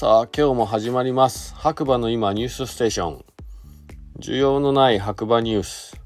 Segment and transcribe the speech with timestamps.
[0.00, 1.54] さあ今日も始まります。
[1.54, 3.24] 白馬の今ニュースステーション。
[4.18, 6.00] 需要のない白馬ニュース。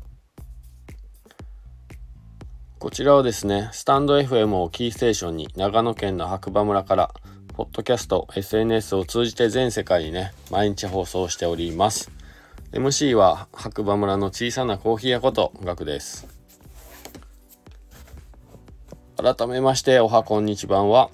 [2.81, 7.15] こちらはですねスタンド FM をキーステーションに長野県の白馬村から
[7.55, 12.11] ポッドキャスト SNS を通じて全世界にね毎日放送しております。
[12.73, 16.27] MC は白馬村の小さなコーヒー屋ことガクです。
[19.17, 21.11] 改めましておはこんにちばんは。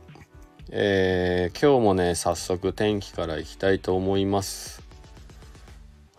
[0.73, 4.85] えー、今日もね早速天気からいきたいと思います。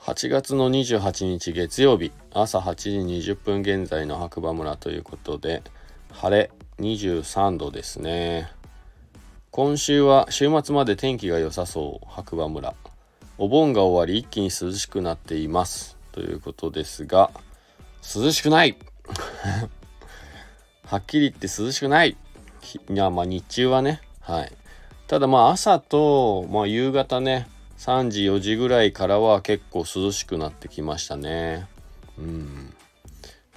[0.01, 5.63] 8月の28日月曜日朝8時20分現在の白馬村ということで
[6.11, 8.51] 晴れ23度ですね。
[9.51, 12.73] 今週は週末まで天気が良さそう白馬村。
[13.37, 15.95] お盆が終わり一気に涼しくなっています。
[16.11, 17.31] ということですが
[18.03, 18.75] 涼しくない。
[20.83, 22.17] はっきり言って涼しくない。
[22.89, 24.51] いやまあ日中はねはい。
[25.07, 31.67] ただまあ朝と、まあ、夕方ね3時4時ぐらいからは結構涼しくなってきましたね。
[32.17, 32.73] うん。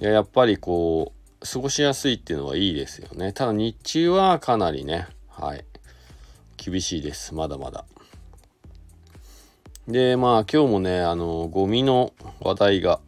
[0.01, 3.31] いややっぱりこう過ごしやすいっていうのはいいですよね。
[3.31, 5.63] ただ日中はかなりねはい
[6.57, 7.85] 厳しいですまだまだ。
[9.87, 12.99] でまあ今日もねあのゴミの話題が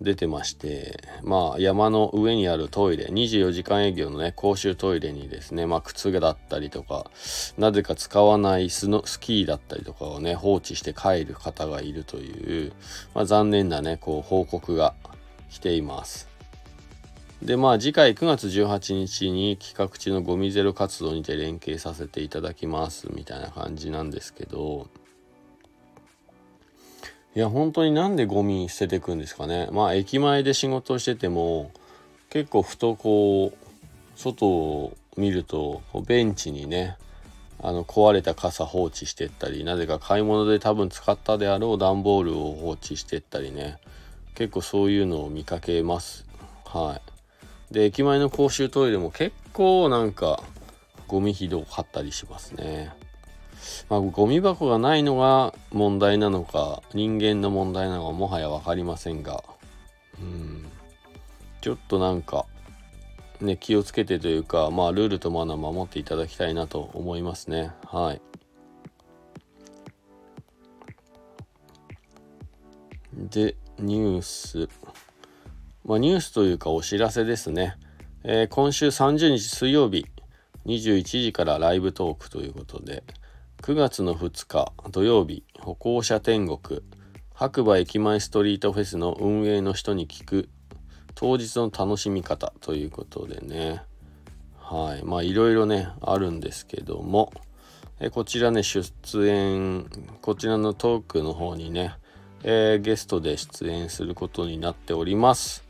[0.00, 7.10] 出てましてまあ山の上にあるトイレ24時間営業のね公衆トイレにですねまあ靴だったりとか
[7.58, 12.72] なぜか使わないスのスキーだったりとかをね放置して帰る方がいるという、
[13.14, 14.94] まあ、残念なねこう報告が
[15.50, 16.28] 来ています。
[17.42, 24.88] でまあ次回9月18日に企画中のゴミゼロ活動にて連携させていただきますみたいな感じなんですけど
[27.36, 29.68] いや本当になんでゴミ捨ててくんですかね。
[29.70, 31.70] まあ駅前で仕事してても
[32.30, 36.96] 結構ふとこう外を見るとベンチにね
[37.62, 43.76] あの壊れた傘放置してったりなぜか買い物で多分使ったであろう段ボールを放置してったりね。
[44.34, 46.24] 結構そういうのを見かけます。
[46.64, 47.02] は
[47.70, 47.74] い。
[47.74, 50.42] で駅前の公衆トイレも結構なんか
[51.06, 52.94] ゴミひどかったりしますね。
[53.88, 59.44] まあ、ゴミ箱がないのが問題なのか人間の問題なのかもはや分かりませんが。
[60.20, 60.66] うん。
[61.60, 62.46] ちょっとなんか
[63.40, 67.72] ね気をつけてというかまあルールとマナー守っていただきたいなと思いますね。
[67.84, 68.20] はい。
[73.14, 74.68] でニュース。
[75.84, 77.76] まあニュースというかお知らせですね、
[78.24, 80.06] えー、今週30日水曜日
[80.66, 83.04] 21時からライブトークということで。
[83.62, 86.82] 9月の2日土曜日歩行者天国
[87.34, 90.48] 白馬駅前ストリートフェスの運営の人に聞く
[91.16, 93.82] 当日の楽しみ方ということでね。
[94.60, 95.04] はい。
[95.04, 97.32] まあいろいろねあるんですけども。
[97.98, 98.92] えこちらね出
[99.26, 99.86] 演
[100.20, 101.94] こちらのトークの方にね、
[102.44, 105.64] えー、ゲストで出演することになっております。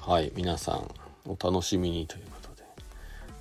[0.00, 0.30] はい。
[0.36, 0.88] 皆さん
[1.24, 2.24] お楽しみにという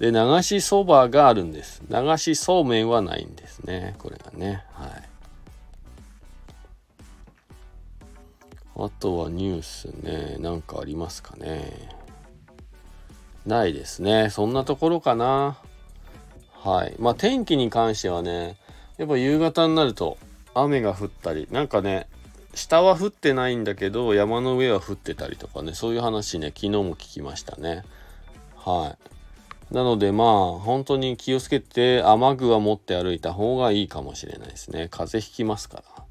[0.01, 1.83] で、流しそばがあるんです。
[1.87, 3.93] 流しそうめんはないんですね。
[3.99, 4.65] これがね。
[4.71, 4.89] はい。
[8.77, 10.37] あとはニュースね。
[10.39, 11.71] なんかありますかね。
[13.45, 14.31] ないですね。
[14.31, 15.59] そんなところかな。
[16.51, 16.95] はい。
[16.97, 18.57] まあ天気に関してはね、
[18.97, 20.17] やっぱ夕方になると
[20.55, 22.07] 雨が降ったり、なんかね、
[22.55, 27.83] 下は降ってないんだけど山の上は降ってたりとかね、そういう話ね、昨日も聞きましたね。
[28.55, 29.20] はい。
[29.71, 34.87] なのでまあ本当に気をつけて雨具は持って歩いた方がいいかもしれないですね。
[34.91, 36.03] 風邪ひきますから。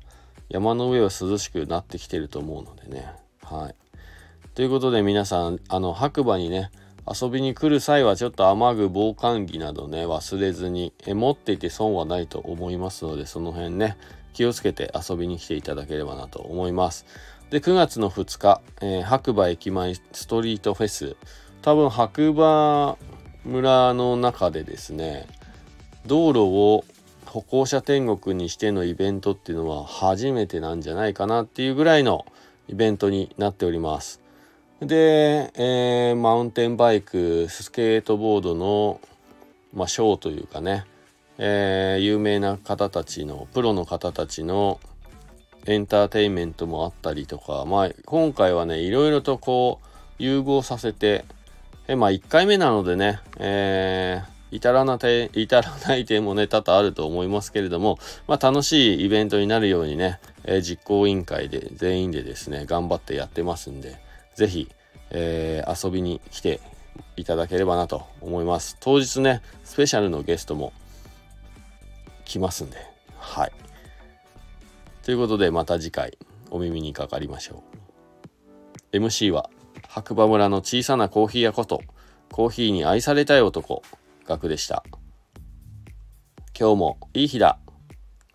[0.49, 3.13] 山の上は涼しくなってきてると思うのでね。
[3.43, 3.75] はい。
[4.55, 6.71] ということで皆さん、あの白馬にね、
[7.07, 13.97] 遊びに来る際はちょっと雨具、防寒着などね、忘れずに、え持っていて損はないと思いますので、その辺ね、
[14.33, 17.07] 気をつけて遊びに来ていただければなと思います。
[17.51, 21.17] で、9月の2日、えー、白馬駅前ストリートフェス、
[21.63, 22.97] 多分白馬
[23.45, 25.27] 村の中でですね
[26.07, 26.85] 道路を
[27.27, 32.27] 歩行者天国にしてのイベントっていうのは初めてなんじゃないかなっていうぐらいの
[32.69, 34.21] イベントになっております。
[34.81, 39.01] で、えー、マウンテンバイクスケートボードの、
[39.75, 40.87] まあ、ショーというかね、
[41.39, 44.81] えー、有名な方たちのプロの方たちの
[45.67, 49.87] エンターテインメントもあったりとか、まあ、今回はねいろいろとこう
[50.19, 51.25] 融合させて
[51.91, 57.99] えまあ1回目なのでね、えー、至らなて至らない点もね多々あると思いますけれども、
[58.29, 63.99] まあ、楽しいイベントになるようにね、えー、実行委員会で全員でですね頑張ってやってますんで
[64.37, 64.69] 是非、
[65.11, 66.61] えー、遊びに来て
[67.17, 68.77] いただければなと思います。
[68.79, 70.73] 当日ねスペシャルのゲストも
[72.25, 72.77] 来ますんで
[73.19, 73.53] はい。
[75.03, 76.17] ということでまた次回
[76.53, 77.65] お耳にかかりましょ
[78.93, 78.97] う。
[78.97, 79.51] MC は
[79.93, 81.83] 白馬村の小さなコーヒー屋こと
[82.31, 83.83] コーヒーに愛されたい男
[84.25, 84.85] ガクでした。
[86.57, 87.59] 今日もいい日だ。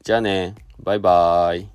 [0.03, 0.55] じゃあね。
[0.83, 1.74] バイバーイ。